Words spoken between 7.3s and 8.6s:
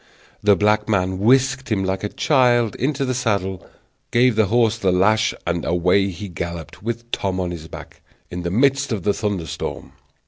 on his back, in the